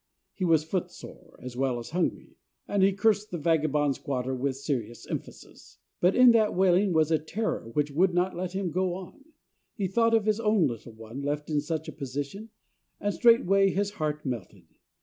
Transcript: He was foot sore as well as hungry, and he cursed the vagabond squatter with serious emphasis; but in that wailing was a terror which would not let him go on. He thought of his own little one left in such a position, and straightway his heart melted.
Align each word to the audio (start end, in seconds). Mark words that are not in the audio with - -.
He 0.33 0.45
was 0.45 0.63
foot 0.63 0.89
sore 0.89 1.37
as 1.43 1.55
well 1.55 1.77
as 1.77 1.91
hungry, 1.91 2.35
and 2.67 2.81
he 2.81 2.91
cursed 2.91 3.29
the 3.29 3.37
vagabond 3.37 3.93
squatter 3.93 4.33
with 4.33 4.55
serious 4.57 5.05
emphasis; 5.05 5.77
but 5.99 6.15
in 6.15 6.31
that 6.31 6.55
wailing 6.55 6.91
was 6.91 7.11
a 7.11 7.19
terror 7.19 7.69
which 7.73 7.91
would 7.91 8.11
not 8.11 8.35
let 8.35 8.53
him 8.53 8.71
go 8.71 8.95
on. 8.95 9.23
He 9.75 9.85
thought 9.85 10.15
of 10.15 10.25
his 10.25 10.39
own 10.39 10.65
little 10.65 10.93
one 10.93 11.21
left 11.21 11.51
in 11.51 11.61
such 11.61 11.87
a 11.87 11.91
position, 11.93 12.49
and 12.99 13.13
straightway 13.13 13.69
his 13.69 13.91
heart 14.01 14.25
melted. 14.25 14.65